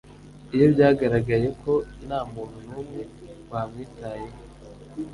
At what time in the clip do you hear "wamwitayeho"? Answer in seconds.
3.51-4.39